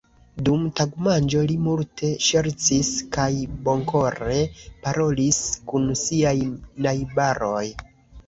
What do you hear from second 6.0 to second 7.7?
siaj najbaroj.